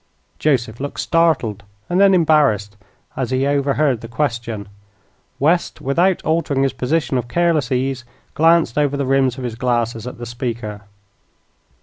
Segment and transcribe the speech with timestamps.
[0.39, 2.75] Joseph looked startled, and then embarrassed,
[3.15, 4.67] as he overheard the question.
[5.37, 8.03] West, without altering his position of careless ease,
[8.33, 10.81] glanced over the rims of his glasses at the speaker.